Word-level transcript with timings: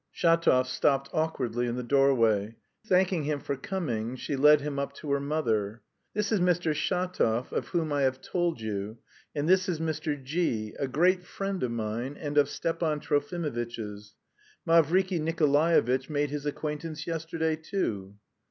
Shatov 0.11 0.65
stopped 0.65 1.11
awkwardly 1.13 1.67
in 1.67 1.75
the 1.75 1.83
doorway. 1.83 2.55
Thanking 2.87 3.25
him 3.25 3.39
for 3.39 3.55
coming 3.55 4.15
she 4.15 4.35
led 4.35 4.61
him 4.61 4.79
up 4.79 4.93
to 4.93 5.11
her 5.11 5.19
mother. 5.19 5.83
"This 6.15 6.31
is 6.31 6.39
Mr. 6.39 6.73
Shatov, 6.73 7.51
of 7.51 7.67
whom 7.67 7.93
I 7.93 8.01
have 8.01 8.19
told 8.19 8.61
you, 8.61 8.97
and 9.35 9.47
this 9.47 9.69
is 9.69 9.79
Mr. 9.79 10.17
G 10.19 10.71
v, 10.71 10.75
a 10.79 10.87
great 10.87 11.23
friend 11.23 11.61
of 11.61 11.69
mine 11.69 12.17
and 12.19 12.35
of 12.39 12.49
Stepan 12.49 12.99
Trofimovitch's. 12.99 14.15
Mavriky 14.67 15.21
Nikolaevitch 15.21 16.09
made 16.09 16.31
his 16.31 16.47
acquaintance 16.47 17.05
yesterday, 17.05 17.55
too." 17.55 18.15